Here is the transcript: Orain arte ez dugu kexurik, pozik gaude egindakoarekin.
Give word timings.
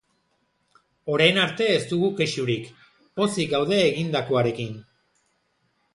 Orain 1.15 1.37
arte 1.41 1.67
ez 1.73 1.83
dugu 1.91 2.09
kexurik, 2.21 2.73
pozik 3.21 3.55
gaude 3.55 3.79
egindakoarekin. 3.91 4.77